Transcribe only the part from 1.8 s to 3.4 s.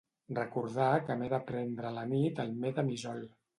a la nit el metamizol.